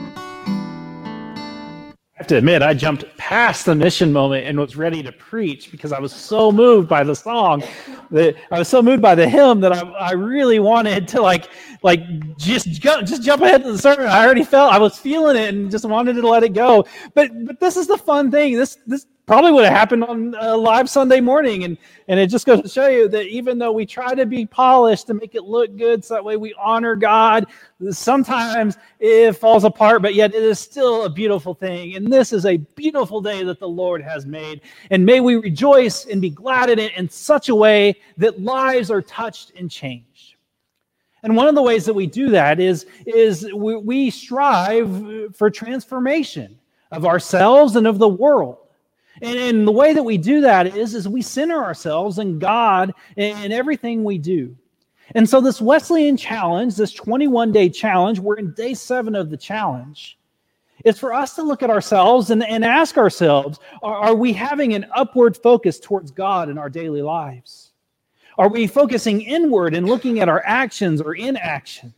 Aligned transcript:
I 2.17 2.19
have 2.19 2.27
to 2.27 2.37
admit, 2.37 2.61
I 2.61 2.73
jumped 2.73 3.03
past 3.27 3.65
the 3.65 3.75
mission 3.75 4.13
moment 4.13 4.47
and 4.47 4.57
was 4.57 4.77
ready 4.77 5.03
to 5.03 5.11
preach 5.11 5.69
because 5.69 5.91
I 5.91 5.99
was 5.99 6.13
so 6.13 6.49
moved 6.49 6.87
by 6.87 7.03
the 7.03 7.13
song 7.13 7.61
that 8.09 8.37
I 8.51 8.59
was 8.59 8.69
so 8.69 8.81
moved 8.81 9.01
by 9.01 9.15
the 9.15 9.27
hymn 9.27 9.59
that 9.59 9.73
I, 9.73 9.81
I 9.81 10.11
really 10.13 10.59
wanted 10.59 11.09
to 11.09 11.21
like 11.21 11.49
like 11.83 12.37
just 12.37 12.81
go, 12.81 13.01
just 13.01 13.23
jump 13.23 13.41
ahead 13.41 13.63
to 13.63 13.73
the 13.73 13.77
sermon. 13.77 14.05
I 14.05 14.23
already 14.23 14.45
felt 14.45 14.71
I 14.71 14.79
was 14.79 14.97
feeling 14.97 15.35
it 15.35 15.53
and 15.53 15.69
just 15.69 15.83
wanted 15.83 16.13
to 16.13 16.25
let 16.25 16.43
it 16.43 16.53
go. 16.53 16.85
But 17.15 17.31
but 17.45 17.59
this 17.59 17.75
is 17.75 17.85
the 17.85 17.97
fun 17.97 18.31
thing. 18.31 18.55
This 18.55 18.77
this 18.87 19.05
probably 19.27 19.51
would 19.51 19.65
have 19.65 19.73
happened 19.73 20.05
on 20.05 20.33
a 20.39 20.55
live 20.55 20.89
Sunday 20.89 21.19
morning. 21.19 21.65
And, 21.65 21.77
and 22.07 22.17
it 22.17 22.27
just 22.27 22.45
goes 22.45 22.61
to 22.61 22.69
show 22.69 22.87
you 22.87 23.09
that 23.09 23.27
even 23.27 23.59
though 23.59 23.73
we 23.73 23.85
try 23.85 24.15
to 24.15 24.25
be 24.25 24.45
polished 24.45 25.07
to 25.07 25.13
make 25.13 25.35
it 25.35 25.43
look 25.43 25.75
good, 25.75 26.03
so 26.03 26.13
that 26.13 26.23
way 26.23 26.37
we 26.37 26.53
honor 26.53 26.95
God, 26.95 27.45
sometimes 27.91 28.77
it 28.99 29.33
falls 29.33 29.65
apart, 29.65 30.01
but 30.01 30.15
yet 30.15 30.33
it 30.33 30.41
is 30.41 30.59
still 30.59 31.03
a 31.03 31.09
beautiful 31.09 31.53
thing. 31.53 31.97
And 31.97 32.11
this 32.11 32.31
is 32.31 32.45
a 32.45 32.55
beautiful 32.55 33.21
day 33.21 33.43
that 33.43 33.59
the 33.59 33.67
Lord 33.67 34.01
has 34.01 34.25
made. 34.25 34.61
And 34.91 35.05
may 35.05 35.19
we 35.19 35.35
rejoice 35.35 36.05
and 36.05 36.21
be 36.21 36.29
glad 36.29 36.69
in 36.69 36.79
it 36.79 36.93
in 36.93 37.09
such 37.09 37.49
a 37.49 37.55
way 37.55 37.95
that 38.15 38.41
lives 38.41 38.89
are 38.89 39.01
touched 39.01 39.51
and 39.57 39.69
changed. 39.69 40.35
And 41.23 41.35
one 41.35 41.49
of 41.49 41.55
the 41.55 41.61
ways 41.61 41.83
that 41.85 41.93
we 41.93 42.07
do 42.07 42.29
that 42.29 42.61
is, 42.61 42.85
is 43.05 43.51
we, 43.53 43.75
we 43.75 44.09
strive 44.09 45.35
for 45.35 45.49
transformation 45.49 46.57
of 46.91 47.05
ourselves 47.05 47.75
and 47.75 47.85
of 47.85 47.99
the 47.99 48.07
world. 48.07 48.59
And, 49.21 49.37
and 49.37 49.67
the 49.67 49.71
way 49.71 49.93
that 49.93 50.03
we 50.03 50.17
do 50.17 50.41
that 50.41 50.75
is, 50.75 50.95
is 50.95 51.07
we 51.07 51.21
center 51.21 51.63
ourselves 51.63 52.19
in 52.19 52.39
God 52.39 52.93
in 53.15 53.51
everything 53.51 54.03
we 54.03 54.17
do. 54.17 54.55
And 55.15 55.27
so 55.27 55.39
this 55.39 55.61
Wesleyan 55.61 56.17
challenge, 56.17 56.75
this 56.75 56.93
21 56.93 57.51
day 57.51 57.69
challenge, 57.69 58.19
we're 58.19 58.35
in 58.35 58.53
day 58.53 58.73
seven 58.73 59.15
of 59.15 59.29
the 59.29 59.37
challenge. 59.37 60.17
It's 60.83 60.99
for 60.99 61.13
us 61.13 61.35
to 61.35 61.43
look 61.43 61.63
at 61.63 61.69
ourselves 61.69 62.29
and, 62.29 62.43
and 62.43 62.63
ask 62.63 62.97
ourselves 62.97 63.59
are, 63.81 63.95
are 63.95 64.15
we 64.15 64.33
having 64.33 64.73
an 64.73 64.85
upward 64.95 65.37
focus 65.37 65.79
towards 65.79 66.11
God 66.11 66.49
in 66.49 66.57
our 66.57 66.69
daily 66.69 67.01
lives? 67.01 67.71
Are 68.37 68.49
we 68.49 68.67
focusing 68.67 69.21
inward 69.21 69.73
and 69.73 69.87
looking 69.87 70.19
at 70.19 70.29
our 70.29 70.43
actions 70.45 71.01
or 71.01 71.15
inactions? 71.15 71.96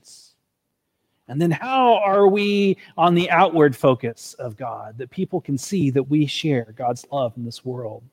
And 1.30 1.39
then 1.39 1.52
how 1.52 2.02
are 2.03 2.27
we 2.27 2.75
on 2.97 3.13
the 3.13 3.30
outward 3.30 3.75
focus 3.75 4.33
of 4.33 4.58
God 4.58 4.97
that 4.97 5.11
people 5.11 5.39
can 5.39 5.59
see 5.59 5.91
that 5.91 6.03
we 6.03 6.25
share 6.25 6.73
God's 6.75 7.05
love 7.11 7.33
in 7.38 7.45
this 7.45 7.63
world? 7.63 8.03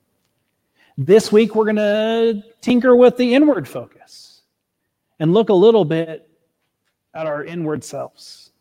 This 0.98 1.32
week, 1.32 1.54
we're 1.54 1.64
going 1.64 1.76
to 1.76 2.42
tinker 2.60 2.94
with 2.94 3.16
the 3.16 3.34
inward 3.34 3.66
focus 3.66 4.42
and 5.18 5.32
look 5.32 5.48
a 5.48 5.54
little 5.54 5.86
bit 5.86 6.28
at 7.14 7.26
our 7.26 7.42
inward 7.42 7.82
selves. 7.82 8.52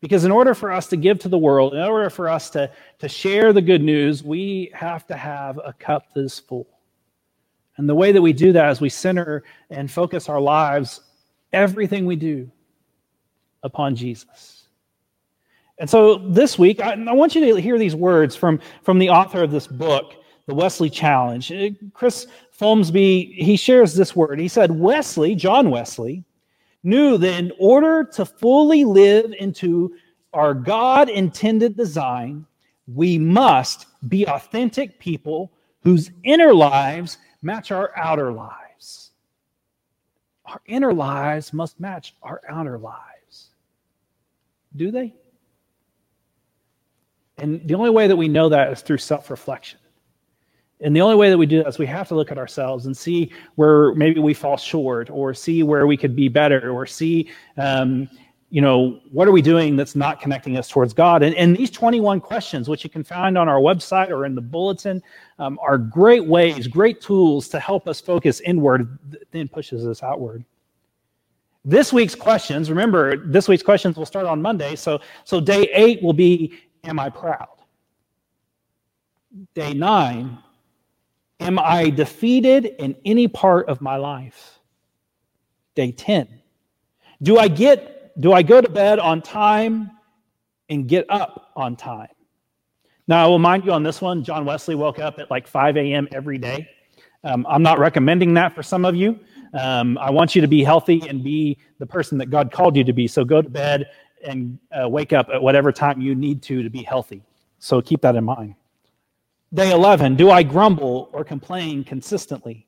Because 0.00 0.24
in 0.24 0.32
order 0.32 0.54
for 0.54 0.72
us 0.72 0.88
to 0.88 0.96
give 0.96 1.20
to 1.20 1.28
the 1.28 1.38
world, 1.38 1.74
in 1.74 1.80
order 1.80 2.10
for 2.10 2.28
us 2.28 2.50
to, 2.50 2.70
to 2.98 3.08
share 3.08 3.52
the 3.52 3.62
good 3.62 3.82
news, 3.82 4.24
we 4.24 4.72
have 4.74 5.06
to 5.06 5.16
have 5.16 5.58
a 5.64 5.72
cup 5.72 6.12
that 6.14 6.22
is 6.22 6.38
full. 6.38 6.66
And 7.76 7.88
the 7.88 7.94
way 7.94 8.10
that 8.10 8.22
we 8.22 8.32
do 8.32 8.52
that 8.52 8.72
is 8.72 8.80
we 8.80 8.88
center 8.88 9.44
and 9.70 9.88
focus 9.88 10.28
our 10.28 10.40
lives, 10.40 11.00
everything 11.52 12.06
we 12.06 12.16
do, 12.16 12.50
upon 13.62 13.94
Jesus. 13.96 14.68
And 15.78 15.88
so 15.88 16.18
this 16.18 16.58
week, 16.58 16.80
I, 16.80 16.92
I, 16.92 17.12
want 17.12 17.34
you 17.34 17.54
to 17.54 17.60
hear 17.60 17.78
these 17.78 17.94
words 17.94 18.34
from, 18.34 18.60
from 18.82 18.98
the 18.98 19.10
author 19.10 19.44
of 19.44 19.50
this 19.50 19.66
book, 19.66 20.14
The 20.46 20.54
Wesley 20.54 20.90
Challenge. 20.90 21.52
Uh, 21.52 21.68
Chris 21.92 22.26
Folmsbee, 22.58 23.34
he 23.34 23.56
shares 23.56 23.94
this 23.94 24.16
word. 24.16 24.40
He 24.40 24.48
said, 24.48 24.72
Wesley, 24.72 25.36
John 25.36 25.70
Wesley, 25.70 26.24
knew 26.82 27.16
that 27.18 27.38
in 27.38 27.52
order 27.60 28.04
to 28.14 28.24
fully 28.24 28.84
live 28.84 29.32
into 29.38 29.94
our 30.32 30.52
God 30.52 31.08
intended 31.08 31.76
design, 31.76 32.44
we 32.92 33.18
must 33.18 33.86
be 34.08 34.26
authentic 34.26 34.98
people 34.98 35.52
whose 35.82 36.10
inner 36.24 36.52
lives 36.52 37.18
match 37.42 37.70
our 37.70 37.92
outer 37.96 38.32
lives. 38.32 39.12
Our 40.44 40.60
inner 40.66 40.92
lives 40.92 41.52
must 41.52 41.78
match 41.78 42.14
our 42.22 42.40
outer 42.48 42.78
lives. 42.78 43.17
Do 44.78 44.90
they? 44.92 45.12
And 47.38 47.66
the 47.66 47.74
only 47.74 47.90
way 47.90 48.06
that 48.06 48.16
we 48.16 48.28
know 48.28 48.48
that 48.48 48.72
is 48.72 48.80
through 48.80 48.98
self 48.98 49.30
reflection. 49.30 49.78
And 50.80 50.94
the 50.94 51.00
only 51.00 51.16
way 51.16 51.28
that 51.28 51.38
we 51.38 51.46
do 51.46 51.58
that 51.58 51.68
is 51.68 51.78
we 51.78 51.86
have 51.86 52.06
to 52.08 52.14
look 52.14 52.30
at 52.30 52.38
ourselves 52.38 52.86
and 52.86 52.96
see 52.96 53.32
where 53.56 53.94
maybe 53.94 54.20
we 54.20 54.32
fall 54.32 54.56
short, 54.56 55.10
or 55.10 55.34
see 55.34 55.64
where 55.64 55.86
we 55.88 55.96
could 55.96 56.14
be 56.14 56.28
better, 56.28 56.70
or 56.70 56.86
see, 56.86 57.30
um, 57.56 58.08
you 58.50 58.60
know, 58.60 59.00
what 59.10 59.26
are 59.26 59.32
we 59.32 59.42
doing 59.42 59.74
that's 59.74 59.96
not 59.96 60.20
connecting 60.20 60.56
us 60.56 60.68
towards 60.68 60.94
God? 60.94 61.24
And, 61.24 61.34
and 61.34 61.56
these 61.56 61.70
21 61.70 62.20
questions, 62.20 62.68
which 62.68 62.84
you 62.84 62.90
can 62.90 63.02
find 63.02 63.36
on 63.36 63.48
our 63.48 63.58
website 63.58 64.10
or 64.10 64.24
in 64.24 64.36
the 64.36 64.40
bulletin, 64.40 65.02
um, 65.40 65.58
are 65.60 65.78
great 65.78 66.24
ways, 66.24 66.68
great 66.68 67.00
tools 67.00 67.48
to 67.48 67.58
help 67.58 67.88
us 67.88 68.00
focus 68.00 68.40
inward, 68.40 68.98
then 69.32 69.48
pushes 69.48 69.84
us 69.84 70.04
outward. 70.04 70.44
This 71.64 71.92
week's 71.92 72.14
questions, 72.14 72.70
remember, 72.70 73.16
this 73.16 73.48
week's 73.48 73.62
questions 73.62 73.96
will 73.96 74.06
start 74.06 74.26
on 74.26 74.40
Monday. 74.40 74.76
So, 74.76 75.00
so 75.24 75.40
day 75.40 75.68
eight 75.74 76.02
will 76.02 76.12
be 76.12 76.58
Am 76.84 76.98
I 76.98 77.10
proud? 77.10 77.48
Day 79.54 79.74
nine, 79.74 80.38
Am 81.40 81.58
I 81.58 81.90
defeated 81.90 82.66
in 82.78 82.96
any 83.04 83.28
part 83.28 83.68
of 83.68 83.80
my 83.80 83.96
life? 83.96 84.58
Day 85.74 85.92
10, 85.92 86.28
Do 87.22 87.38
I 87.38 87.46
get, 87.46 88.20
do 88.20 88.32
I 88.32 88.42
go 88.42 88.60
to 88.60 88.68
bed 88.68 88.98
on 88.98 89.22
time 89.22 89.92
and 90.68 90.88
get 90.88 91.06
up 91.08 91.52
on 91.54 91.76
time? 91.76 92.08
Now, 93.06 93.24
I 93.24 93.26
will 93.28 93.38
mind 93.38 93.64
you 93.64 93.72
on 93.72 93.84
this 93.84 94.00
one, 94.00 94.24
John 94.24 94.44
Wesley 94.44 94.74
woke 94.74 94.98
up 94.98 95.18
at 95.18 95.30
like 95.30 95.46
5 95.46 95.76
a.m. 95.76 96.08
every 96.12 96.38
day. 96.38 96.68
Um, 97.22 97.46
I'm 97.48 97.62
not 97.62 97.78
recommending 97.78 98.34
that 98.34 98.54
for 98.54 98.62
some 98.62 98.84
of 98.84 98.96
you. 98.96 99.18
Um, 99.54 99.98
I 99.98 100.10
want 100.10 100.34
you 100.34 100.42
to 100.42 100.48
be 100.48 100.62
healthy 100.62 101.02
and 101.08 101.22
be 101.22 101.58
the 101.78 101.86
person 101.86 102.18
that 102.18 102.30
God 102.30 102.52
called 102.52 102.76
you 102.76 102.84
to 102.84 102.92
be. 102.92 103.06
So 103.06 103.24
go 103.24 103.40
to 103.40 103.48
bed 103.48 103.90
and 104.24 104.58
uh, 104.72 104.88
wake 104.88 105.12
up 105.12 105.28
at 105.32 105.40
whatever 105.40 105.72
time 105.72 106.00
you 106.00 106.14
need 106.14 106.42
to 106.42 106.62
to 106.62 106.70
be 106.70 106.82
healthy. 106.82 107.22
So 107.58 107.80
keep 107.80 108.00
that 108.02 108.16
in 108.16 108.24
mind. 108.24 108.54
Day 109.52 109.70
11 109.70 110.16
Do 110.16 110.30
I 110.30 110.42
grumble 110.42 111.08
or 111.12 111.24
complain 111.24 111.84
consistently? 111.84 112.66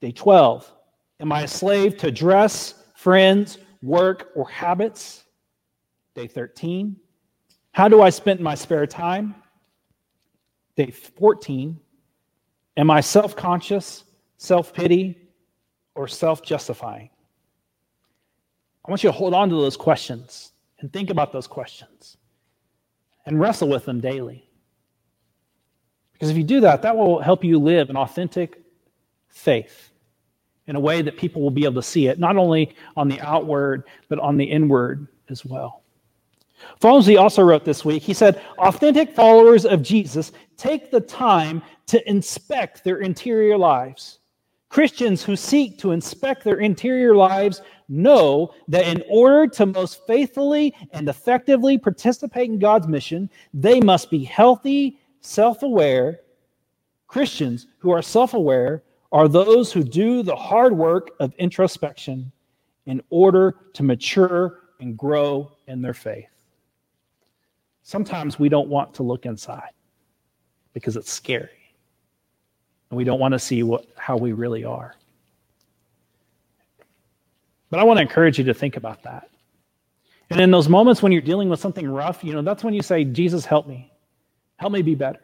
Day 0.00 0.12
12 0.12 0.72
Am 1.20 1.32
I 1.32 1.42
a 1.42 1.48
slave 1.48 1.98
to 1.98 2.10
dress, 2.10 2.74
friends, 2.96 3.58
work, 3.82 4.30
or 4.34 4.48
habits? 4.48 5.24
Day 6.14 6.26
13 6.26 6.96
How 7.72 7.88
do 7.88 8.00
I 8.00 8.10
spend 8.10 8.40
my 8.40 8.54
spare 8.54 8.86
time? 8.86 9.34
Day 10.76 10.90
14 10.90 11.78
Am 12.76 12.90
I 12.90 13.00
self 13.00 13.36
conscious 13.36 14.04
self 14.40 14.72
pity, 14.72 15.28
or 15.94 16.08
self 16.08 16.42
justifying? 16.42 17.10
I 18.84 18.90
want 18.90 19.04
you 19.04 19.10
to 19.10 19.12
hold 19.16 19.34
on 19.34 19.50
to 19.50 19.54
those 19.54 19.76
questions 19.76 20.52
and 20.80 20.90
think 20.90 21.10
about 21.10 21.30
those 21.30 21.46
questions 21.46 22.16
and 23.26 23.38
wrestle 23.38 23.68
with 23.68 23.84
them 23.84 24.00
daily. 24.00 24.48
Because 26.14 26.30
if 26.30 26.38
you 26.38 26.42
do 26.42 26.60
that, 26.62 26.80
that 26.82 26.96
will 26.96 27.20
help 27.20 27.44
you 27.44 27.58
live 27.58 27.90
an 27.90 27.98
authentic 27.98 28.62
faith 29.28 29.90
in 30.66 30.74
a 30.74 30.80
way 30.80 31.02
that 31.02 31.18
people 31.18 31.42
will 31.42 31.50
be 31.50 31.64
able 31.64 31.74
to 31.74 31.82
see 31.82 32.06
it, 32.06 32.18
not 32.18 32.38
only 32.38 32.74
on 32.96 33.08
the 33.08 33.20
outward, 33.20 33.84
but 34.08 34.18
on 34.18 34.38
the 34.38 34.44
inward 34.44 35.06
as 35.28 35.44
well. 35.44 35.82
Folmsbee 36.80 37.18
also 37.18 37.42
wrote 37.42 37.64
this 37.64 37.84
week, 37.84 38.02
he 38.02 38.14
said, 38.14 38.40
authentic 38.58 39.14
followers 39.14 39.66
of 39.66 39.82
Jesus 39.82 40.32
take 40.56 40.90
the 40.90 41.00
time 41.00 41.62
to 41.86 42.08
inspect 42.08 42.84
their 42.84 42.98
interior 42.98 43.58
lives 43.58 44.19
Christians 44.70 45.24
who 45.24 45.34
seek 45.34 45.78
to 45.78 45.90
inspect 45.90 46.44
their 46.44 46.60
interior 46.60 47.16
lives 47.16 47.60
know 47.88 48.54
that 48.68 48.86
in 48.86 49.02
order 49.10 49.48
to 49.48 49.66
most 49.66 50.06
faithfully 50.06 50.72
and 50.92 51.08
effectively 51.08 51.76
participate 51.76 52.48
in 52.48 52.60
God's 52.60 52.86
mission, 52.86 53.28
they 53.52 53.80
must 53.80 54.10
be 54.10 54.22
healthy, 54.22 55.00
self 55.20 55.64
aware. 55.64 56.20
Christians 57.08 57.66
who 57.78 57.90
are 57.90 58.00
self 58.00 58.32
aware 58.32 58.84
are 59.10 59.26
those 59.26 59.72
who 59.72 59.82
do 59.82 60.22
the 60.22 60.36
hard 60.36 60.72
work 60.72 61.10
of 61.18 61.34
introspection 61.34 62.30
in 62.86 63.02
order 63.10 63.56
to 63.72 63.82
mature 63.82 64.60
and 64.78 64.96
grow 64.96 65.50
in 65.66 65.82
their 65.82 65.94
faith. 65.94 66.30
Sometimes 67.82 68.38
we 68.38 68.48
don't 68.48 68.68
want 68.68 68.94
to 68.94 69.02
look 69.02 69.26
inside 69.26 69.72
because 70.74 70.96
it's 70.96 71.10
scary 71.10 71.59
and 72.90 72.96
we 72.96 73.04
don't 73.04 73.20
want 73.20 73.32
to 73.32 73.38
see 73.38 73.62
what, 73.62 73.86
how 73.96 74.16
we 74.16 74.32
really 74.32 74.64
are. 74.64 74.94
But 77.70 77.78
I 77.80 77.84
want 77.84 77.98
to 77.98 78.02
encourage 78.02 78.38
you 78.38 78.44
to 78.44 78.54
think 78.54 78.76
about 78.76 79.04
that. 79.04 79.30
And 80.28 80.40
in 80.40 80.50
those 80.50 80.68
moments 80.68 81.02
when 81.02 81.12
you're 81.12 81.22
dealing 81.22 81.48
with 81.48 81.60
something 81.60 81.88
rough, 81.88 82.22
you 82.22 82.32
know, 82.32 82.42
that's 82.42 82.62
when 82.62 82.74
you 82.74 82.82
say, 82.82 83.04
Jesus, 83.04 83.44
help 83.44 83.66
me. 83.66 83.92
Help 84.56 84.72
me 84.72 84.82
be 84.82 84.94
better. 84.94 85.20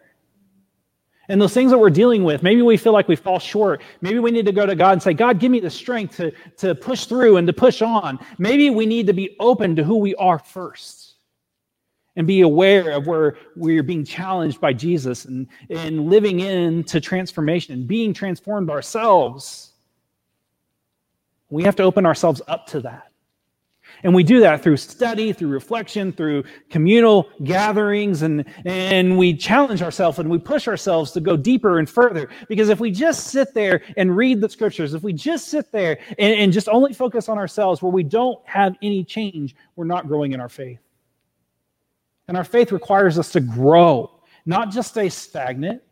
And 1.29 1.41
those 1.41 1.53
things 1.53 1.73
that 1.73 1.79
we're 1.79 1.91
dealing 1.91 2.23
with, 2.23 2.45
maybe 2.45 2.63
we 2.63 2.77
feel 2.77 2.93
like 2.93 3.09
we 3.09 3.17
fall 3.17 3.41
short. 3.41 3.83
Maybe 4.01 4.21
we 4.21 4.31
need 4.31 4.47
to 4.47 4.53
go 4.53 4.65
to 4.65 4.77
God 4.77 4.93
and 4.93 5.03
say, 5.03 5.12
God, 5.12 5.41
give 5.41 5.51
me 5.51 5.59
the 5.59 5.71
strength 5.71 6.17
to, 6.19 6.33
to 6.59 6.75
push 6.75 7.07
through 7.07 7.37
and 7.37 7.49
to 7.49 7.53
push 7.53 7.83
on. 7.83 8.21
Maybe 8.39 8.71
we 8.71 8.87
need 8.87 9.09
to 9.09 9.12
be 9.12 9.37
open 9.41 9.75
to 9.75 9.83
who 9.83 9.97
we 9.97 10.15
are 10.17 10.39
first 10.39 11.06
and 12.17 12.27
be 12.27 12.41
aware 12.41 12.91
of 12.91 13.07
where 13.07 13.37
we're 13.55 13.83
being 13.83 14.05
challenged 14.05 14.61
by 14.61 14.73
Jesus 14.73 15.27
and, 15.27 15.47
and 15.71 16.09
living 16.09 16.41
into 16.41 17.01
transformation 17.01 17.75
and 17.75 17.87
being 17.87 18.13
transformed 18.13 18.71
ourselves. 18.71 19.73
We 21.51 21.63
have 21.65 21.77
to 21.77 21.83
open 21.83 22.07
ourselves 22.07 22.43
up 22.49 22.67
to 22.69 22.81
that. 22.81 23.13
And 24.03 24.15
we 24.15 24.25
do 24.25 24.41
that 24.41 24.63
through 24.63 24.77
study, 24.77 25.33
through 25.33 25.49
reflection, 25.49 26.13
through 26.13 26.45
communal 26.71 27.29
gatherings, 27.45 28.23
and, 28.23 28.45
and 28.65 29.17
we 29.17 29.35
challenge 29.35 29.81
ourselves 29.81 30.19
and 30.19 30.29
we 30.29 30.39
push 30.39 30.69
ourselves 30.69 31.12
to 31.12 31.21
go 31.21 31.37
deeper 31.37 31.79
and 31.79 31.89
further. 31.89 32.29
Because 32.49 32.69
if 32.69 32.81
we 32.81 32.91
just 32.91 33.29
sit 33.29 33.55
there 33.55 33.83
and 33.97 34.17
read 34.17 34.41
the 34.41 34.49
scriptures, 34.49 34.93
if 34.93 35.03
we 35.03 35.12
just 35.12 35.49
sit 35.49 35.73
there 35.73 35.99
and, 36.19 36.35
and 36.35 36.53
just 36.53 36.69
only 36.69 36.93
focus 36.93 37.29
on 37.29 37.39
ourselves 37.39 37.81
where 37.81 37.93
we 37.93 38.03
don't 38.03 38.39
have 38.47 38.77
any 38.83 39.03
change, 39.03 39.55
we're 39.77 39.87
not 39.87 40.09
growing 40.09 40.33
in 40.33 40.41
our 40.41 40.49
faith. 40.49 40.86
And 42.28 42.37
our 42.37 42.44
faith 42.44 42.73
requires 42.73 43.19
us 43.19 43.31
to 43.32 43.40
grow, 43.40 44.20
not 44.44 44.70
just 44.70 44.90
stay 44.90 45.08
stagnant, 45.08 45.82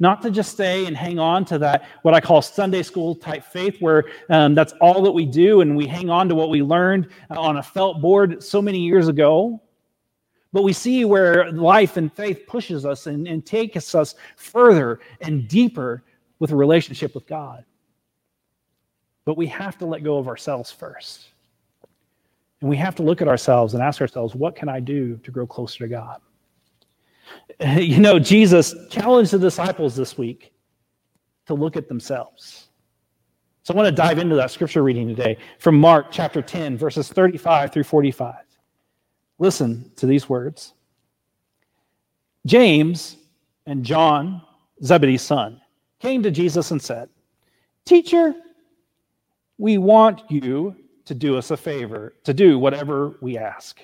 not 0.00 0.22
to 0.22 0.30
just 0.30 0.52
stay 0.52 0.86
and 0.86 0.96
hang 0.96 1.18
on 1.18 1.44
to 1.46 1.58
that, 1.58 1.86
what 2.02 2.14
I 2.14 2.20
call 2.20 2.40
Sunday 2.40 2.82
school 2.82 3.14
type 3.14 3.44
faith, 3.44 3.80
where 3.80 4.04
um, 4.30 4.54
that's 4.54 4.72
all 4.80 5.02
that 5.02 5.12
we 5.12 5.26
do 5.26 5.60
and 5.60 5.76
we 5.76 5.86
hang 5.86 6.08
on 6.08 6.28
to 6.28 6.34
what 6.34 6.50
we 6.50 6.62
learned 6.62 7.08
on 7.30 7.56
a 7.56 7.62
felt 7.62 8.00
board 8.00 8.42
so 8.42 8.62
many 8.62 8.78
years 8.78 9.08
ago. 9.08 9.60
But 10.52 10.62
we 10.62 10.72
see 10.72 11.04
where 11.04 11.50
life 11.52 11.96
and 11.96 12.12
faith 12.12 12.46
pushes 12.46 12.86
us 12.86 13.06
and, 13.06 13.26
and 13.26 13.44
takes 13.44 13.94
us 13.94 14.14
further 14.36 15.00
and 15.20 15.48
deeper 15.48 16.04
with 16.38 16.52
a 16.52 16.56
relationship 16.56 17.14
with 17.14 17.26
God. 17.26 17.64
But 19.24 19.36
we 19.36 19.46
have 19.48 19.76
to 19.78 19.86
let 19.86 20.04
go 20.04 20.16
of 20.16 20.28
ourselves 20.28 20.70
first. 20.70 21.28
And 22.60 22.68
we 22.68 22.76
have 22.76 22.94
to 22.96 23.02
look 23.02 23.22
at 23.22 23.28
ourselves 23.28 23.74
and 23.74 23.82
ask 23.82 24.00
ourselves, 24.00 24.34
what 24.34 24.56
can 24.56 24.68
I 24.68 24.80
do 24.80 25.16
to 25.18 25.30
grow 25.30 25.46
closer 25.46 25.78
to 25.84 25.88
God? 25.88 26.20
You 27.60 27.98
know, 27.98 28.18
Jesus 28.18 28.74
challenged 28.88 29.32
the 29.32 29.38
disciples 29.38 29.96
this 29.96 30.16
week 30.16 30.52
to 31.46 31.54
look 31.54 31.76
at 31.76 31.88
themselves. 31.88 32.68
So 33.62 33.74
I 33.74 33.76
want 33.76 33.88
to 33.88 33.94
dive 33.94 34.18
into 34.18 34.34
that 34.36 34.50
scripture 34.50 34.82
reading 34.82 35.08
today 35.08 35.36
from 35.58 35.78
Mark 35.78 36.06
chapter 36.10 36.40
10, 36.40 36.78
verses 36.78 37.08
35 37.08 37.72
through 37.72 37.84
45. 37.84 38.34
Listen 39.38 39.90
to 39.96 40.06
these 40.06 40.28
words 40.28 40.74
James 42.46 43.16
and 43.66 43.84
John, 43.84 44.40
Zebedee's 44.82 45.22
son, 45.22 45.60
came 46.00 46.22
to 46.22 46.30
Jesus 46.30 46.70
and 46.70 46.80
said, 46.80 47.08
Teacher, 47.84 48.34
we 49.58 49.76
want 49.76 50.22
you 50.30 50.74
to 51.08 51.14
do 51.14 51.38
us 51.38 51.50
a 51.50 51.56
favor, 51.56 52.14
to 52.24 52.34
do 52.34 52.58
whatever 52.58 53.16
we 53.22 53.38
ask. 53.38 53.80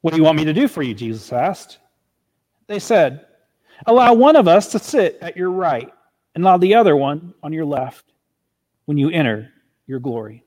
What 0.00 0.12
do 0.12 0.16
you 0.16 0.22
want 0.22 0.36
me 0.36 0.44
to 0.44 0.52
do 0.52 0.68
for 0.68 0.82
you? 0.82 0.94
Jesus 0.94 1.32
asked. 1.32 1.78
They 2.68 2.78
said, 2.78 3.26
Allow 3.86 4.14
one 4.14 4.36
of 4.36 4.48
us 4.48 4.70
to 4.72 4.78
sit 4.78 5.18
at 5.20 5.36
your 5.36 5.50
right 5.50 5.92
and 6.34 6.44
allow 6.44 6.56
the 6.56 6.74
other 6.74 6.96
one 6.96 7.34
on 7.42 7.52
your 7.52 7.64
left 7.64 8.04
when 8.86 8.96
you 8.96 9.10
enter 9.10 9.50
your 9.86 9.98
glory. 9.98 10.44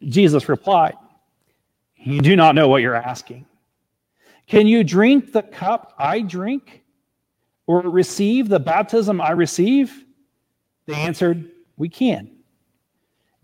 Jesus 0.00 0.48
replied, 0.48 0.94
You 1.96 2.20
do 2.20 2.36
not 2.36 2.54
know 2.54 2.68
what 2.68 2.82
you're 2.82 2.94
asking. 2.94 3.46
Can 4.46 4.68
you 4.68 4.84
drink 4.84 5.32
the 5.32 5.42
cup 5.42 5.94
I 5.98 6.20
drink 6.20 6.82
or 7.66 7.80
receive 7.80 8.48
the 8.48 8.60
baptism 8.60 9.20
I 9.20 9.32
receive? 9.32 10.04
They 10.86 10.94
answered, 10.94 11.50
We 11.76 11.88
can. 11.88 12.30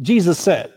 Jesus 0.00 0.38
said, 0.38 0.74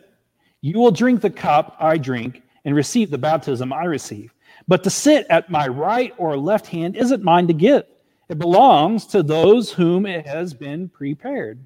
You 0.61 0.79
will 0.79 0.91
drink 0.91 1.21
the 1.21 1.29
cup 1.29 1.75
I 1.79 1.97
drink 1.97 2.43
and 2.65 2.75
receive 2.75 3.09
the 3.09 3.17
baptism 3.17 3.73
I 3.73 3.85
receive. 3.85 4.33
But 4.67 4.83
to 4.83 4.89
sit 4.89 5.25
at 5.29 5.49
my 5.49 5.67
right 5.67 6.13
or 6.17 6.37
left 6.37 6.67
hand 6.67 6.95
isn't 6.95 7.23
mine 7.23 7.47
to 7.47 7.53
give. 7.53 7.83
It 8.29 8.39
belongs 8.39 9.05
to 9.07 9.23
those 9.23 9.71
whom 9.71 10.05
it 10.05 10.25
has 10.25 10.53
been 10.53 10.87
prepared. 10.87 11.65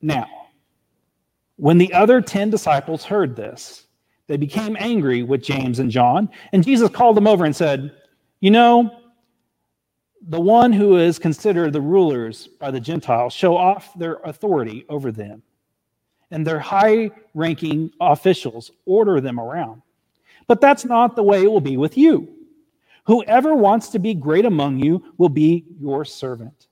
Now, 0.00 0.26
when 1.56 1.78
the 1.78 1.92
other 1.92 2.20
10 2.20 2.50
disciples 2.50 3.04
heard 3.04 3.36
this, 3.36 3.86
they 4.26 4.36
became 4.36 4.76
angry 4.80 5.22
with 5.22 5.42
James 5.42 5.78
and 5.78 5.90
John, 5.90 6.28
and 6.52 6.64
Jesus 6.64 6.90
called 6.90 7.16
them 7.16 7.26
over 7.26 7.44
and 7.44 7.54
said, 7.54 7.94
You 8.40 8.50
know, 8.50 8.98
the 10.28 10.40
one 10.40 10.72
who 10.72 10.96
is 10.96 11.18
considered 11.18 11.72
the 11.72 11.80
rulers 11.80 12.48
by 12.58 12.70
the 12.70 12.80
Gentiles 12.80 13.32
show 13.32 13.56
off 13.56 13.96
their 13.96 14.14
authority 14.24 14.84
over 14.88 15.12
them, 15.12 15.42
and 16.32 16.46
their 16.46 16.58
high 16.58 17.10
ranking 17.34 17.92
officials 18.00 18.72
order 18.86 19.20
them 19.20 19.38
around. 19.38 19.82
But 20.48 20.60
that's 20.60 20.84
not 20.84 21.14
the 21.14 21.22
way 21.22 21.44
it 21.44 21.50
will 21.50 21.60
be 21.60 21.76
with 21.76 21.96
you. 21.96 22.28
Whoever 23.04 23.54
wants 23.54 23.90
to 23.90 23.98
be 23.98 24.14
great 24.14 24.44
among 24.44 24.78
you 24.78 25.04
will 25.18 25.28
be 25.28 25.64
your 25.80 26.04
servant. 26.04 26.68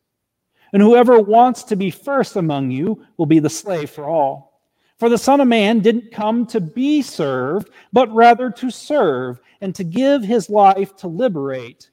And 0.72 0.80
whoever 0.80 1.20
wants 1.20 1.64
to 1.64 1.76
be 1.76 1.90
first 1.90 2.36
among 2.36 2.70
you 2.70 3.04
will 3.16 3.26
be 3.26 3.38
the 3.38 3.50
slave 3.50 3.90
for 3.90 4.04
all. 4.04 4.60
For 4.98 5.08
the 5.08 5.18
Son 5.18 5.40
of 5.40 5.48
Man 5.48 5.80
didn't 5.80 6.12
come 6.12 6.46
to 6.46 6.60
be 6.60 7.02
served, 7.02 7.70
but 7.92 8.12
rather 8.14 8.50
to 8.50 8.70
serve 8.70 9.40
and 9.60 9.74
to 9.74 9.84
give 9.84 10.22
his 10.22 10.48
life 10.48 10.96
to 10.96 11.08
liberate 11.08 11.90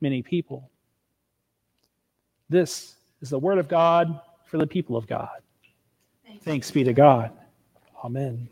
many 0.00 0.22
people. 0.22 0.70
This 2.48 2.96
is 3.20 3.30
the 3.30 3.38
word 3.38 3.58
of 3.58 3.68
God 3.68 4.20
for 4.46 4.58
the 4.58 4.66
people 4.66 4.96
of 4.96 5.06
God. 5.06 5.28
Thanks 6.42 6.70
be 6.70 6.84
to 6.84 6.92
God. 6.92 7.32
Amen. 8.04 8.48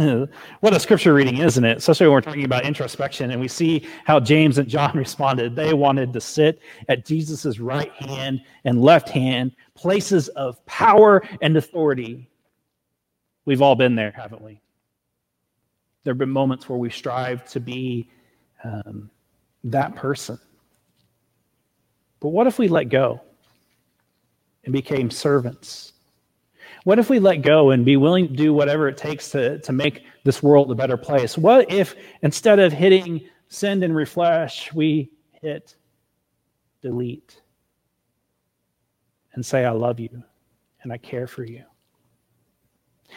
what 0.60 0.74
a 0.74 0.80
scripture 0.80 1.12
reading, 1.12 1.38
isn't 1.38 1.64
it? 1.64 1.76
Especially 1.76 2.06
when 2.06 2.14
we're 2.14 2.20
talking 2.22 2.44
about 2.44 2.64
introspection 2.64 3.32
and 3.32 3.40
we 3.40 3.48
see 3.48 3.86
how 4.06 4.18
James 4.18 4.56
and 4.56 4.66
John 4.66 4.92
responded. 4.96 5.54
They 5.54 5.74
wanted 5.74 6.12
to 6.14 6.20
sit 6.20 6.60
at 6.88 7.04
Jesus' 7.04 7.58
right 7.58 7.92
hand 7.92 8.40
and 8.64 8.80
left 8.80 9.10
hand, 9.10 9.52
places 9.74 10.28
of 10.28 10.64
power 10.64 11.22
and 11.42 11.56
authority. 11.56 12.30
We've 13.44 13.60
all 13.60 13.74
been 13.74 13.94
there, 13.94 14.12
haven't 14.12 14.40
we? 14.40 14.60
There 16.04 16.12
have 16.12 16.18
been 16.18 16.30
moments 16.30 16.68
where 16.68 16.78
we 16.78 16.88
strive 16.88 17.44
to 17.50 17.60
be 17.60 18.08
um, 18.64 19.10
that 19.64 19.96
person. 19.96 20.38
But 22.20 22.28
what 22.30 22.46
if 22.46 22.58
we 22.58 22.68
let 22.68 22.84
go 22.84 23.20
and 24.64 24.72
became 24.72 25.10
servants? 25.10 25.92
What 26.84 26.98
if 26.98 27.10
we 27.10 27.18
let 27.18 27.42
go 27.42 27.70
and 27.70 27.84
be 27.84 27.96
willing 27.96 28.28
to 28.28 28.34
do 28.34 28.54
whatever 28.54 28.88
it 28.88 28.96
takes 28.96 29.30
to, 29.30 29.58
to 29.60 29.72
make 29.72 30.04
this 30.24 30.42
world 30.42 30.70
a 30.70 30.74
better 30.74 30.96
place? 30.96 31.36
What 31.36 31.70
if 31.70 31.94
instead 32.22 32.58
of 32.58 32.72
hitting 32.72 33.20
send 33.48 33.82
and 33.84 33.94
refresh, 33.94 34.72
we 34.72 35.10
hit 35.42 35.76
delete 36.80 37.40
and 39.34 39.44
say, 39.44 39.64
I 39.64 39.72
love 39.72 40.00
you 40.00 40.22
and 40.82 40.92
I 40.92 40.96
care 40.96 41.26
for 41.26 41.44
you? 41.44 41.64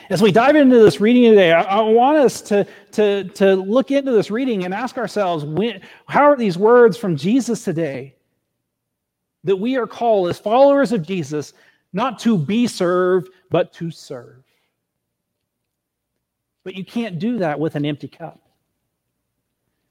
As 0.09 0.21
we 0.21 0.31
dive 0.31 0.55
into 0.55 0.79
this 0.79 0.99
reading 0.99 1.23
today, 1.23 1.51
I, 1.53 1.61
I, 1.61 1.81
want 1.81 2.17
us 2.17 2.41
to, 2.41 2.67
to, 2.93 3.25
to 3.25 3.55
look 3.55 3.91
into 3.91 4.11
this 4.11 4.31
reading 4.31 4.65
and 4.65 4.73
ask 4.73 4.97
ourselves 4.97 5.45
when, 5.45 5.81
how 6.07 6.23
are 6.23 6.35
these 6.35 6.57
words 6.57 6.97
from 6.97 7.15
Jesus 7.15 7.63
today 7.63 8.15
that 9.43 9.55
we 9.55 9.77
are 9.77 9.87
called 9.87 10.29
as 10.29 10.39
followers 10.39 10.91
of 10.91 11.03
Jesus 11.03 11.53
not 11.93 12.19
to 12.19 12.37
be 12.37 12.67
served, 12.67 13.29
but 13.49 13.71
to 13.73 13.91
serve. 13.91 14.43
But 16.63 16.75
you 16.75 16.83
can't 16.83 17.19
do 17.19 17.37
that 17.37 17.59
with 17.59 17.75
an 17.75 17.85
empty 17.85 18.07
cup. 18.07 18.39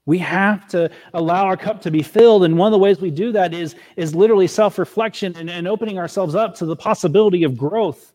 We 0.05 0.17
have 0.17 0.67
to 0.69 0.91
allow 1.13 1.45
our 1.45 1.55
cup 1.55 1.81
to 1.83 1.91
be 1.91 2.01
filled. 2.01 2.43
And 2.43 2.57
one 2.57 2.67
of 2.67 2.73
the 2.73 2.79
ways 2.79 2.99
we 2.99 3.09
do 3.09 3.31
that 3.31 3.53
is, 3.53 3.75
is 3.95 4.13
literally 4.13 4.47
self 4.47 4.77
reflection 4.77 5.35
and, 5.37 5.49
and 5.49 5.67
opening 5.67 5.97
ourselves 5.97 6.35
up 6.35 6.55
to 6.55 6.65
the 6.65 6.75
possibility 6.75 7.43
of 7.43 7.57
growth. 7.57 8.11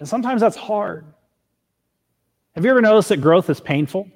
And 0.00 0.08
sometimes 0.08 0.40
that's 0.40 0.56
hard. 0.56 1.04
Have 2.56 2.64
you 2.64 2.70
ever 2.70 2.80
noticed 2.80 3.10
that 3.10 3.18
growth 3.18 3.48
is 3.50 3.60
painful? 3.60 4.10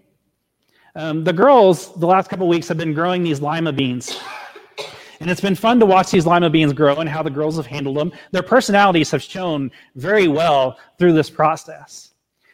Um, 0.97 1.23
the 1.23 1.33
girls, 1.33 1.95
the 1.95 2.07
last 2.07 2.29
couple 2.29 2.49
weeks, 2.49 2.67
have 2.69 2.79
been 2.79 2.95
growing 2.95 3.23
these 3.23 3.41
lima 3.41 3.73
beans. 3.73 4.19
And 5.25 5.31
it's 5.31 5.41
been 5.41 5.55
fun 5.55 5.81
to 5.81 5.87
watch 5.87 6.11
these 6.11 6.27
lima 6.27 6.51
beans 6.51 6.75
grow 6.75 6.97
and 6.97 7.09
how 7.09 7.23
the 7.23 7.31
girls 7.31 7.57
have 7.57 7.65
handled 7.65 7.97
them. 7.97 8.13
Their 8.33 8.43
personalities 8.43 9.11
have 9.11 9.23
shown 9.23 9.71
very 9.95 10.29
well 10.29 10.79
through 10.99 11.15
this 11.15 11.31
process. 11.31 12.13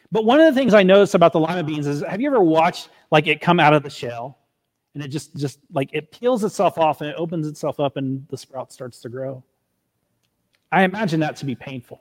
But 0.09 0.23
one 0.23 0.39
of 0.39 0.45
the 0.45 0.57
things 0.57 0.73
I 0.73 0.81
noticed 0.81 1.13
about 1.13 1.33
the 1.33 1.39
lima 1.41 1.63
beans 1.63 1.85
is 1.85 2.01
have 2.01 2.21
you 2.21 2.27
ever 2.27 2.39
watched 2.39 2.87
like 3.11 3.27
it 3.27 3.41
come 3.41 3.59
out 3.59 3.73
of 3.73 3.83
the 3.83 3.89
shell? 3.89 4.37
And 4.93 5.03
it 5.03 5.09
just 5.09 5.35
just 5.35 5.59
like 5.73 5.89
it 5.91 6.11
peels 6.11 6.45
itself 6.45 6.77
off 6.77 7.01
and 7.01 7.09
it 7.09 7.15
opens 7.17 7.45
itself 7.45 7.81
up 7.81 7.97
and 7.97 8.25
the 8.29 8.37
sprout 8.37 8.71
starts 8.71 9.01
to 9.01 9.09
grow. 9.09 9.43
I 10.71 10.83
imagine 10.83 11.19
that 11.19 11.35
to 11.37 11.45
be 11.45 11.55
painful. 11.55 11.99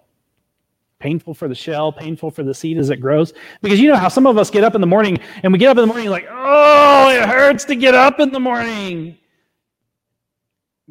painful 1.01 1.35
for 1.35 1.49
the 1.49 1.55
shell, 1.55 1.91
painful 1.91 2.31
for 2.31 2.45
the 2.45 2.55
seed 2.55 2.79
as 2.79 2.91
it 2.91 2.99
grows. 2.99 3.33
Because 3.61 3.81
you 3.81 3.89
know 3.89 3.97
how 3.97 4.07
some 4.09 4.25
of 4.25 4.39
us 4.39 4.51
get 4.51 4.63
up 4.63 4.77
in 4.77 4.81
the 4.81 4.87
morning 4.87 5.19
and 5.43 5.53
we 5.53 5.59
get 5.59 5.71
up 5.71 5.79
in 5.79 5.81
the 5.81 5.89
morning 5.89 6.11
like, 6.11 6.29
oh, 6.31 7.11
it 7.11 7.29
hurts 7.29 7.65
to 7.65 7.75
get 7.75 7.97
up 7.97 8.21
in 8.21 8.31
the 8.31 8.39
morning. 8.39 9.17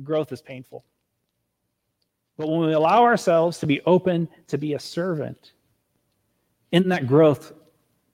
Growth 0.03 0.31
is 0.31 0.41
painful. 0.41 0.85
But 2.37 2.47
when 2.47 2.61
we 2.61 2.73
allow 2.73 3.03
ourselves 3.03 3.57
to 3.59 3.67
be 3.67 3.81
open 3.81 4.29
to 4.47 4.57
be 4.57 4.73
a 4.73 4.79
servant, 4.79 5.53
in 6.71 6.89
that 6.89 7.07
growth, 7.07 7.51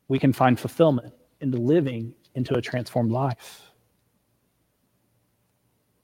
we 0.08 0.20
can 0.20 0.34
find 0.34 0.60
fulfillment 0.60 1.13
into 1.42 1.58
living 1.58 2.13
into 2.36 2.56
a 2.56 2.62
transformed 2.62 3.12
life. 3.12 3.62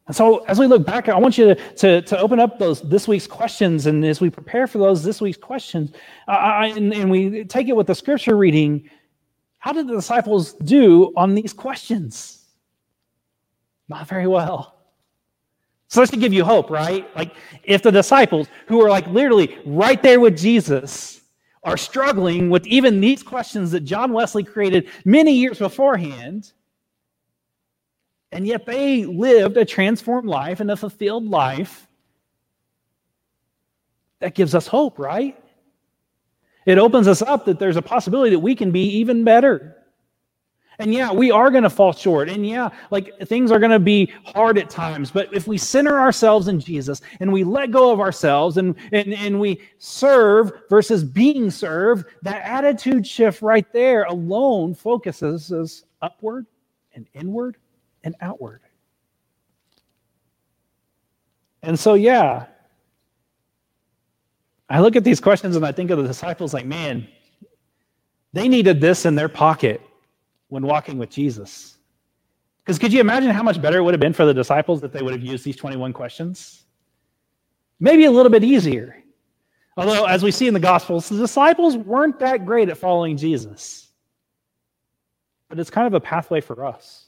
And 0.07 0.15
so, 0.15 0.39
as 0.45 0.59
we 0.59 0.67
look 0.67 0.85
back, 0.85 1.07
I 1.07 1.17
want 1.17 1.37
you 1.37 1.53
to, 1.53 1.55
to, 1.75 2.01
to 2.01 2.19
open 2.19 2.39
up 2.39 2.59
those 2.59 2.81
this 2.81 3.07
week's 3.07 3.27
questions. 3.27 3.85
And 3.85 4.03
as 4.03 4.19
we 4.19 4.29
prepare 4.29 4.67
for 4.67 4.77
those 4.77 5.03
this 5.03 5.21
week's 5.21 5.37
questions, 5.37 5.91
uh, 6.27 6.63
and, 6.75 6.93
and 6.93 7.09
we 7.09 7.45
take 7.45 7.69
it 7.69 7.75
with 7.75 7.87
the 7.87 7.95
scripture 7.95 8.35
reading, 8.35 8.89
how 9.59 9.71
did 9.71 9.87
the 9.87 9.93
disciples 9.93 10.53
do 10.53 11.13
on 11.15 11.35
these 11.35 11.53
questions? 11.53 12.45
Not 13.87 14.07
very 14.07 14.27
well. 14.27 14.80
So, 15.91 15.99
that 15.99 16.09
should 16.09 16.21
give 16.21 16.31
you 16.31 16.45
hope, 16.45 16.69
right? 16.69 17.05
Like, 17.17 17.35
if 17.65 17.83
the 17.83 17.91
disciples, 17.91 18.47
who 18.67 18.81
are 18.81 18.89
like 18.89 19.05
literally 19.07 19.57
right 19.65 20.01
there 20.01 20.21
with 20.21 20.37
Jesus, 20.37 21.19
are 21.65 21.75
struggling 21.75 22.49
with 22.49 22.65
even 22.65 23.01
these 23.01 23.21
questions 23.21 23.71
that 23.71 23.81
John 23.81 24.13
Wesley 24.13 24.45
created 24.45 24.87
many 25.03 25.33
years 25.33 25.59
beforehand, 25.59 26.53
and 28.31 28.47
yet 28.47 28.65
they 28.65 29.03
lived 29.03 29.57
a 29.57 29.65
transformed 29.65 30.29
life 30.29 30.61
and 30.61 30.71
a 30.71 30.77
fulfilled 30.77 31.25
life. 31.25 31.85
That 34.19 34.33
gives 34.33 34.55
us 34.55 34.67
hope, 34.67 34.97
right? 34.97 35.37
It 36.65 36.77
opens 36.77 37.09
us 37.09 37.21
up 37.21 37.43
that 37.47 37.59
there's 37.59 37.75
a 37.75 37.81
possibility 37.81 38.29
that 38.29 38.39
we 38.39 38.55
can 38.55 38.71
be 38.71 38.83
even 38.99 39.25
better. 39.25 39.75
And 40.79 40.93
yeah, 40.93 41.11
we 41.11 41.31
are 41.31 41.51
going 41.51 41.63
to 41.63 41.69
fall 41.69 41.93
short. 41.93 42.29
And 42.29 42.47
yeah, 42.47 42.69
like 42.89 43.17
things 43.25 43.51
are 43.51 43.59
going 43.59 43.71
to 43.71 43.79
be 43.79 44.11
hard 44.25 44.57
at 44.57 44.69
times. 44.69 45.11
But 45.11 45.33
if 45.33 45.47
we 45.47 45.57
center 45.57 45.99
ourselves 45.99 46.47
in 46.47 46.59
Jesus 46.59 47.01
and 47.19 47.31
we 47.31 47.43
let 47.43 47.71
go 47.71 47.91
of 47.91 47.99
ourselves 47.99 48.57
and, 48.57 48.75
and, 48.91 49.13
and 49.13 49.39
we 49.39 49.61
serve 49.77 50.51
versus 50.69 51.03
being 51.03 51.51
served, 51.51 52.05
that 52.23 52.41
attitude 52.43 53.05
shift 53.05 53.41
right 53.41 53.71
there 53.73 54.03
alone 54.05 54.73
focuses 54.73 55.51
us 55.51 55.83
upward 56.01 56.47
and 56.95 57.05
inward 57.13 57.57
and 58.03 58.15
outward. 58.21 58.61
And 61.63 61.77
so, 61.77 61.93
yeah, 61.93 62.47
I 64.67 64.79
look 64.79 64.95
at 64.95 65.03
these 65.03 65.19
questions 65.19 65.55
and 65.55 65.65
I 65.65 65.71
think 65.73 65.91
of 65.91 65.99
the 65.99 66.07
disciples 66.07 66.53
like, 66.53 66.65
man, 66.65 67.07
they 68.33 68.47
needed 68.47 68.81
this 68.81 69.05
in 69.05 69.13
their 69.13 69.29
pocket 69.29 69.81
when 70.51 70.63
walking 70.63 70.97
with 70.97 71.09
Jesus. 71.09 71.77
Because 72.59 72.77
could 72.77 72.91
you 72.91 72.99
imagine 72.99 73.29
how 73.29 73.41
much 73.41 73.61
better 73.61 73.77
it 73.77 73.83
would 73.83 73.93
have 73.93 74.01
been 74.01 74.11
for 74.11 74.25
the 74.25 74.33
disciples 74.33 74.83
if 74.83 74.91
they 74.91 75.01
would 75.01 75.13
have 75.13 75.23
used 75.23 75.45
these 75.45 75.55
21 75.55 75.93
questions? 75.93 76.65
Maybe 77.79 78.03
a 78.03 78.11
little 78.11 78.29
bit 78.29 78.43
easier. 78.43 79.01
Although, 79.77 80.05
as 80.05 80.23
we 80.23 80.29
see 80.29 80.47
in 80.47 80.53
the 80.53 80.59
Gospels, 80.59 81.07
the 81.07 81.17
disciples 81.17 81.77
weren't 81.77 82.19
that 82.19 82.45
great 82.45 82.67
at 82.67 82.77
following 82.77 83.15
Jesus. 83.15 83.87
But 85.47 85.57
it's 85.57 85.69
kind 85.69 85.87
of 85.87 85.93
a 85.93 86.01
pathway 86.01 86.41
for 86.41 86.65
us 86.65 87.05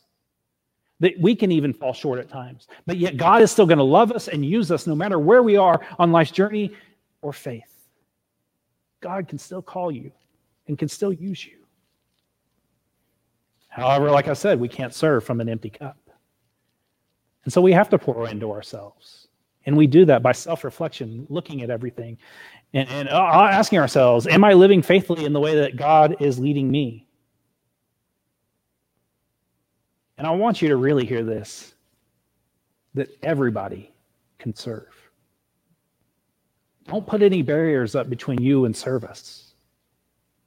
that 1.01 1.19
we 1.19 1.35
can 1.35 1.51
even 1.51 1.73
fall 1.73 1.91
short 1.91 2.19
at 2.19 2.29
times. 2.29 2.69
But 2.85 2.95
yet, 2.95 3.17
God 3.17 3.41
is 3.41 3.51
still 3.51 3.65
going 3.65 3.77
to 3.77 3.83
love 3.83 4.13
us 4.13 4.29
and 4.29 4.45
use 4.45 4.71
us 4.71 4.87
no 4.87 4.95
matter 4.95 5.19
where 5.19 5.43
we 5.43 5.57
are 5.57 5.85
on 5.99 6.13
life's 6.13 6.31
journey 6.31 6.71
or 7.21 7.33
faith. 7.33 7.89
God 9.01 9.27
can 9.27 9.37
still 9.37 9.61
call 9.61 9.91
you 9.91 10.13
and 10.69 10.79
can 10.79 10.87
still 10.87 11.11
use 11.11 11.45
you. 11.45 11.62
However, 13.73 14.11
like 14.11 14.27
I 14.27 14.33
said, 14.33 14.59
we 14.59 14.67
can't 14.67 14.93
serve 14.93 15.23
from 15.23 15.41
an 15.41 15.49
empty 15.49 15.71
cup. 15.71 15.97
And 17.43 17.51
so 17.51 17.59
we 17.59 17.71
have 17.73 17.89
to 17.89 17.97
pour 17.97 18.29
into 18.29 18.51
ourselves. 18.51 19.27
And 19.65 19.75
we 19.75 19.87
do 19.87 20.05
that 20.05 20.21
by 20.21 20.31
self 20.31 20.63
reflection, 20.63 21.25
looking 21.29 21.63
at 21.63 21.71
everything 21.71 22.17
and, 22.73 22.87
and 22.89 23.09
uh, 23.09 23.49
asking 23.51 23.79
ourselves, 23.79 24.27
Am 24.27 24.43
I 24.43 24.53
living 24.53 24.83
faithfully 24.83 25.25
in 25.25 25.33
the 25.33 25.39
way 25.39 25.55
that 25.55 25.75
God 25.75 26.17
is 26.19 26.37
leading 26.37 26.69
me? 26.69 27.07
And 30.19 30.27
I 30.27 30.31
want 30.31 30.61
you 30.61 30.67
to 30.69 30.75
really 30.75 31.05
hear 31.05 31.23
this 31.23 31.73
that 32.93 33.09
everybody 33.23 33.91
can 34.37 34.55
serve. 34.55 34.93
Don't 36.87 37.07
put 37.07 37.23
any 37.23 37.41
barriers 37.41 37.95
up 37.95 38.07
between 38.07 38.39
you 38.39 38.65
and 38.65 38.75
service. 38.75 39.52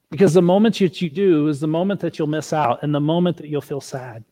Because 0.09 0.33
the 0.33 0.41
moment 0.41 0.79
that 0.79 1.01
you 1.01 1.09
do 1.09 1.47
is 1.47 1.59
the 1.59 1.67
moment 1.67 1.99
that 1.99 2.17
you'll 2.17 2.27
miss 2.27 2.53
out 2.53 2.81
and 2.81 2.95
the 2.95 2.99
moment 2.99 3.37
that 3.37 3.47
you'll 3.47 3.61
feel 3.61 3.81
sad 3.81 4.23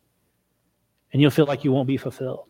and 1.12 1.22
you'll 1.22 1.32
feel 1.32 1.46
like 1.46 1.64
you 1.64 1.72
won't 1.72 1.88
be 1.88 1.98
fulfilled. 1.98 2.48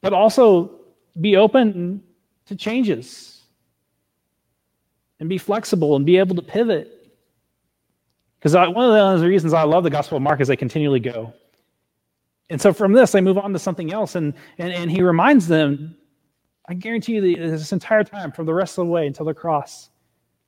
But 0.00 0.12
also 0.12 0.80
be 1.20 1.36
open 1.36 2.02
to 2.46 2.56
changes 2.56 3.42
and 5.20 5.28
be 5.28 5.38
flexible 5.38 5.96
and 5.96 6.06
be 6.06 6.16
able 6.16 6.36
to 6.36 6.42
pivot 6.42 6.96
because 8.38 8.54
one 8.54 8.96
of 8.96 9.20
the 9.20 9.26
reasons 9.26 9.52
I 9.52 9.64
love 9.64 9.82
the 9.82 9.90
Gospel 9.90 10.16
of 10.16 10.22
Mark 10.22 10.40
is 10.40 10.48
they 10.48 10.56
continually 10.56 11.00
go. 11.00 11.32
And 12.48 12.60
so 12.60 12.72
from 12.72 12.92
this, 12.92 13.12
they 13.12 13.20
move 13.20 13.38
on 13.38 13.52
to 13.52 13.58
something 13.58 13.92
else. 13.92 14.14
And, 14.14 14.34
and, 14.58 14.72
and 14.72 14.90
he 14.90 15.02
reminds 15.02 15.48
them, 15.48 15.96
I 16.68 16.74
guarantee 16.74 17.14
you, 17.14 17.36
this 17.36 17.72
entire 17.72 18.04
time, 18.04 18.30
from 18.30 18.46
the 18.46 18.54
rest 18.54 18.78
of 18.78 18.86
the 18.86 18.92
way 18.92 19.06
until 19.06 19.26
the 19.26 19.34
cross, 19.34 19.90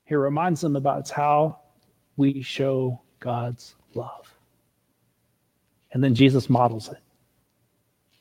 he 0.09 0.15
reminds 0.15 0.63
them 0.63 0.75
about 0.75 1.11
how 1.11 1.59
we 2.17 2.41
show 2.41 2.99
God's 3.21 3.75
love. 3.95 4.35
And 5.93 6.03
then 6.03 6.15
Jesus 6.15 6.49
models 6.49 6.89
it 6.89 7.03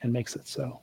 and 0.02 0.12
makes 0.12 0.36
it 0.36 0.46
so. 0.46 0.82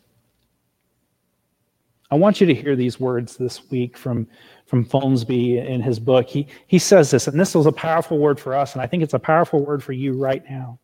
I 2.11 2.15
want 2.15 2.41
you 2.41 2.47
to 2.47 2.55
hear 2.55 2.75
these 2.75 2.99
words 2.99 3.37
this 3.37 3.71
week 3.71 3.99
from, 3.99 4.27
from 4.65 4.87
Folmsbee 4.87 5.59
in 5.67 5.83
his 5.83 5.99
book. 5.99 6.27
He, 6.27 6.47
he 6.69 6.79
says 6.79 7.11
this, 7.11 7.27
and 7.27 7.39
this 7.39 7.55
was 7.55 7.67
a 7.67 7.73
powerful 7.73 8.19
word 8.19 8.41
for 8.41 8.55
us, 8.55 8.73
and 8.73 8.81
I 8.81 8.87
think 8.87 9.03
it's 9.03 9.15
a 9.15 9.19
powerful 9.19 9.63
word 9.63 9.83
for 9.83 9.93
you 9.93 10.15
right 10.15 10.43
now. 10.49 10.79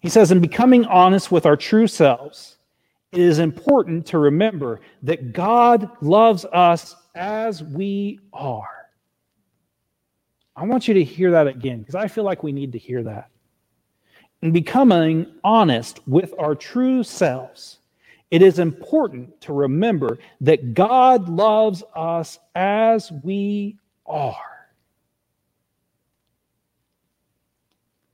He 0.00 0.08
says, 0.08 0.30
In 0.30 0.40
becoming 0.40 0.86
honest 0.86 1.30
with 1.30 1.44
our 1.44 1.56
true 1.56 1.86
selves, 1.86 2.56
it 3.12 3.20
is 3.20 3.38
important 3.38 4.06
to 4.06 4.18
remember 4.18 4.80
that 5.02 5.34
God 5.34 5.90
loves 6.00 6.46
us 6.46 6.96
as 7.14 7.62
we 7.62 8.20
are. 8.32 8.77
I 10.58 10.64
want 10.64 10.88
you 10.88 10.94
to 10.94 11.04
hear 11.04 11.30
that 11.30 11.46
again 11.46 11.78
because 11.78 11.94
I 11.94 12.08
feel 12.08 12.24
like 12.24 12.42
we 12.42 12.50
need 12.50 12.72
to 12.72 12.78
hear 12.78 13.04
that. 13.04 13.30
In 14.42 14.50
becoming 14.50 15.26
honest 15.44 16.06
with 16.08 16.34
our 16.36 16.56
true 16.56 17.04
selves, 17.04 17.78
it 18.32 18.42
is 18.42 18.58
important 18.58 19.40
to 19.42 19.52
remember 19.52 20.18
that 20.40 20.74
God 20.74 21.28
loves 21.28 21.84
us 21.94 22.40
as 22.56 23.12
we 23.22 23.78
are. 24.04 24.34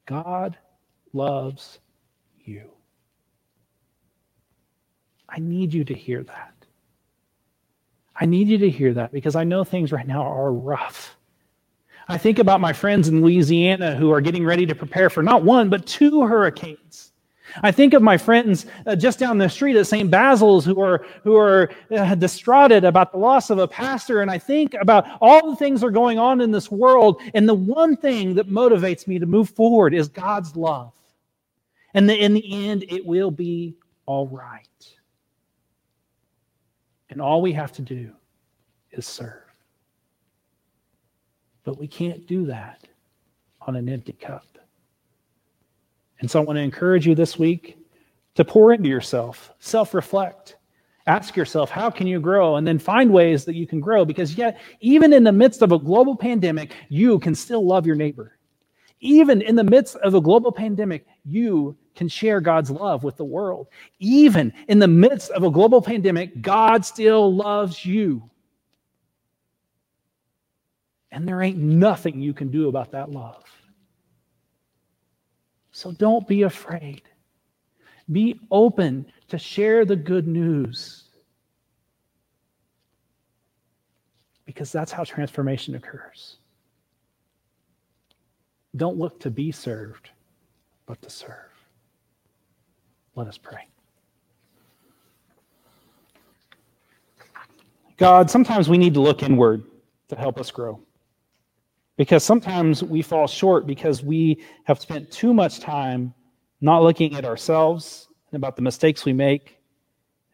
God 0.05 0.59
loves 1.15 1.79
you. 2.45 2.71
I 5.31 5.39
need 5.39 5.73
you 5.73 5.83
to 5.85 5.95
hear 5.95 6.23
that. 6.25 6.53
I 8.15 8.27
need 8.27 8.49
you 8.49 8.59
to 8.59 8.71
hear 8.71 8.93
that 8.93 9.13
because 9.13 9.35
I 9.35 9.45
know 9.45 9.65
things 9.65 9.93
right 9.93 10.07
now 10.07 10.23
are 10.23 10.53
rough. 10.53 11.17
I 12.09 12.19
think 12.19 12.39
about 12.39 12.61
my 12.61 12.73
friends 12.73 13.09
in 13.09 13.23
Louisiana 13.23 13.97
who 13.97 14.13
are 14.13 14.21
getting 14.21 14.45
ready 14.45 14.67
to 14.67 14.75
prepare 14.75 15.09
for 15.09 15.23
not 15.23 15.43
one, 15.43 15.71
but 15.71 15.87
two 15.87 16.23
hurricanes. 16.27 17.13
I 17.63 17.71
think 17.71 17.95
of 17.95 18.03
my 18.03 18.17
friends 18.17 18.67
uh, 18.87 18.97
just 18.97 19.19
down 19.19 19.39
the 19.39 19.49
street 19.49 19.77
at 19.77 19.87
St. 19.87 20.11
Basil's 20.11 20.65
who 20.65 20.81
are, 20.81 21.07
who 21.23 21.37
are 21.37 21.71
uh, 21.91 22.15
distraughted 22.15 22.85
about 22.85 23.13
the 23.13 23.19
loss 23.19 23.51
of 23.51 23.59
a 23.59 23.69
pastor. 23.69 24.23
And 24.23 24.31
I 24.31 24.39
think 24.39 24.75
about 24.75 25.07
all 25.21 25.51
the 25.51 25.57
things 25.57 25.81
that 25.81 25.87
are 25.87 25.93
going 25.93 26.19
on 26.19 26.41
in 26.41 26.51
this 26.51 26.71
world. 26.71 27.21
And 27.35 27.49
the 27.49 27.55
one 27.55 27.97
thing 27.97 28.35
that 28.35 28.49
motivates 28.49 29.07
me 29.07 29.19
to 29.19 29.27
move 29.27 29.51
forward 29.51 29.95
is 29.95 30.09
God's 30.09 30.57
love. 30.57 30.93
And 31.95 32.09
the, 32.09 32.17
in 32.17 32.35
the 32.35 32.69
end, 32.69 32.85
it 32.89 33.07
will 33.07 33.31
be 33.31 33.77
all 34.07 34.27
right. 34.27 34.69
And 37.11 37.21
all 37.21 37.41
we 37.41 37.53
have 37.53 37.73
to 37.73 37.83
do 37.83 38.13
is 38.91 39.07
serve. 39.07 39.44
But 41.65 41.79
we 41.79 41.89
can't 41.89 42.27
do 42.27 42.47
that 42.47 42.87
on 43.63 43.77
an 43.77 43.89
empty 43.89 44.13
cup. 44.13 44.47
And 46.21 46.31
so 46.31 46.41
I 46.41 46.45
want 46.45 46.57
to 46.57 46.63
encourage 46.63 47.07
you 47.07 47.15
this 47.15 47.39
week 47.39 47.79
to 48.35 48.45
pour 48.45 48.73
into 48.73 48.89
yourself, 48.89 49.53
self 49.59 49.95
reflect. 49.95 50.57
Ask 51.07 51.37
yourself, 51.37 51.69
how 51.69 51.91
can 51.91 52.07
you 52.07 52.19
grow? 52.19 52.57
And 52.57 52.67
then 52.67 52.79
find 52.79 53.13
ways 53.13 53.45
that 53.45 53.55
you 53.55 53.67
can 53.67 53.79
grow 53.79 54.07
because, 54.07 54.37
yet, 54.39 54.59
even 54.81 55.13
in 55.13 55.23
the 55.23 55.33
midst 55.33 55.61
of 55.61 55.73
a 55.73 55.79
global 55.79 56.17
pandemic, 56.17 56.73
you 56.89 57.19
can 57.19 57.35
still 57.35 57.67
love 57.67 57.87
your 57.87 57.97
neighbor. 57.97 58.39
Even 59.01 59.43
in 59.43 59.55
the 59.55 59.65
midst 59.65 59.97
of 59.97 60.15
a 60.15 60.21
global 60.21 60.51
pandemic, 60.51 61.07
you 61.27 61.77
can 61.95 62.09
share 62.09 62.41
God's 62.41 62.71
love 62.71 63.05
with 63.05 63.19
the 63.19 63.25
world. 63.25 63.69
Even 63.99 64.51
in 64.69 64.79
the 64.79 64.89
midst 64.89 65.31
of 65.33 65.43
a 65.43 65.51
global 65.51 65.83
pandemic, 65.83 66.41
God 66.41 66.87
still 66.87 67.35
loves 67.35 67.85
you. 67.85 68.31
And 71.15 71.29
there 71.29 71.43
ain't 71.43 71.59
nothing 71.59 72.21
you 72.21 72.35
can 72.35 72.51
do 72.51 72.69
about 72.69 72.91
that 72.91 73.13
love. 73.13 73.45
So 75.71 75.93
don't 75.93 76.27
be 76.27 76.43
afraid. 76.43 77.03
Be 78.11 78.41
open 78.51 79.07
to 79.29 79.39
share 79.39 79.85
the 79.85 79.95
good 79.95 80.27
news. 80.27 81.05
Because 84.45 84.73
that's 84.73 84.91
how 84.91 85.05
transformation 85.05 85.77
occurs. 85.77 86.39
Don't 88.75 88.99
look 88.99 89.21
to 89.21 89.31
be 89.31 89.53
served, 89.53 90.11
but 90.85 91.01
to 91.03 91.11
serve. 91.11 91.53
Let 93.15 93.29
us 93.29 93.39
pray. 93.39 93.69
God, 97.99 98.29
sometimes 98.29 98.69
we 98.69 98.79
need 98.79 98.95
to 98.95 99.01
look 99.01 99.23
inward 99.23 99.63
to 100.09 100.17
help 100.17 100.41
us 100.41 100.51
grow. 100.51 100.81
Because 101.97 102.25
sometimes 102.25 102.83
we 102.83 103.03
fall 103.03 103.27
short 103.27 103.67
because 103.67 104.03
we 104.03 104.43
have 104.65 104.81
spent 104.81 105.11
too 105.11 105.33
much 105.33 105.61
time 105.61 106.13
not 106.61 106.83
looking 106.83 107.15
at 107.15 107.25
ourselves 107.25 108.09
and 108.31 108.37
about 108.37 108.57
the 108.57 108.63
mistakes 108.63 109.05
we 109.05 109.13
make 109.13 109.59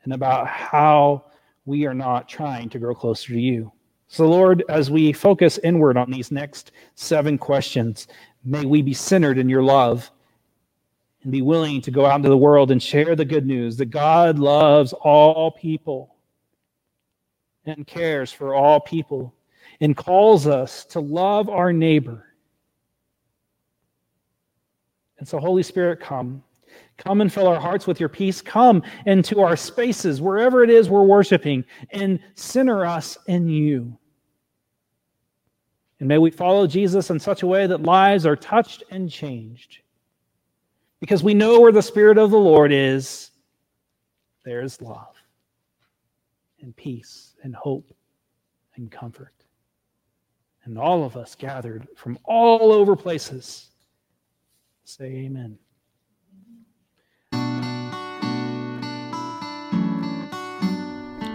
and 0.04 0.12
about 0.12 0.46
how 0.46 1.24
we 1.66 1.86
are 1.86 1.94
not 1.94 2.28
trying 2.28 2.68
to 2.70 2.78
grow 2.78 2.94
closer 2.94 3.32
to 3.32 3.40
you. 3.40 3.70
So, 4.08 4.28
Lord, 4.28 4.64
as 4.68 4.90
we 4.90 5.12
focus 5.12 5.58
inward 5.62 5.96
on 5.96 6.10
these 6.10 6.32
next 6.32 6.72
seven 6.94 7.38
questions, 7.38 8.08
may 8.44 8.64
we 8.64 8.82
be 8.82 8.94
centered 8.94 9.38
in 9.38 9.48
your 9.48 9.62
love 9.62 10.10
and 11.22 11.30
be 11.30 11.42
willing 11.42 11.80
to 11.82 11.90
go 11.90 12.06
out 12.06 12.16
into 12.16 12.28
the 12.28 12.36
world 12.36 12.70
and 12.70 12.82
share 12.82 13.14
the 13.14 13.24
good 13.24 13.46
news 13.46 13.76
that 13.76 13.86
God 13.86 14.38
loves 14.38 14.92
all 14.92 15.50
people 15.50 16.16
and 17.66 17.86
cares 17.86 18.32
for 18.32 18.54
all 18.54 18.80
people 18.80 19.34
and 19.80 19.96
calls 19.96 20.46
us 20.46 20.84
to 20.86 21.00
love 21.00 21.48
our 21.48 21.72
neighbor. 21.72 22.26
And 25.18 25.26
so, 25.26 25.38
Holy 25.38 25.62
Spirit, 25.62 26.00
come. 26.00 26.42
Come 26.96 27.20
and 27.20 27.32
fill 27.32 27.46
our 27.46 27.60
hearts 27.60 27.86
with 27.86 27.98
your 27.98 28.08
peace. 28.08 28.42
Come 28.42 28.82
into 29.06 29.40
our 29.40 29.56
spaces, 29.56 30.20
wherever 30.20 30.62
it 30.62 30.70
is 30.70 30.88
we're 30.88 31.02
worshiping, 31.02 31.64
and 31.90 32.20
center 32.34 32.84
us 32.84 33.16
in 33.26 33.48
you. 33.48 33.96
And 35.98 36.08
may 36.08 36.18
we 36.18 36.30
follow 36.30 36.66
Jesus 36.66 37.10
in 37.10 37.18
such 37.18 37.42
a 37.42 37.46
way 37.46 37.66
that 37.66 37.82
lives 37.82 38.24
are 38.24 38.36
touched 38.36 38.82
and 38.90 39.10
changed. 39.10 39.78
Because 41.00 41.22
we 41.22 41.34
know 41.34 41.60
where 41.60 41.72
the 41.72 41.82
Spirit 41.82 42.18
of 42.18 42.30
the 42.30 42.38
Lord 42.38 42.72
is, 42.72 43.30
there 44.44 44.62
is 44.62 44.80
love 44.80 45.14
and 46.60 46.76
peace 46.76 47.34
and 47.42 47.54
hope 47.54 47.94
and 48.76 48.90
comfort 48.90 49.34
and 50.70 50.78
all 50.78 51.04
of 51.04 51.16
us 51.16 51.34
gathered 51.34 51.88
from 51.96 52.16
all 52.24 52.72
over 52.72 52.94
places 52.94 53.70
say 54.84 55.04
amen. 55.04 55.58